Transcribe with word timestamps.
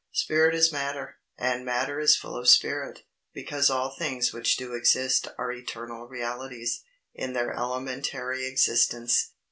Spirit 0.13 0.55
is 0.55 0.71
matter, 0.71 1.19
and 1.37 1.63
matter 1.63 1.99
is 1.99 2.15
full 2.15 2.35
of 2.35 2.47
spirit. 2.49 3.03
Because 3.35 3.69
all 3.69 3.91
things 3.93 4.33
which 4.33 4.57
do 4.57 4.73
exist 4.73 5.27
are 5.37 5.51
eternal 5.51 6.07
realities, 6.07 6.81
in 7.13 7.33
their 7.33 7.51
elementary 7.55 8.47
existence. 8.47 9.33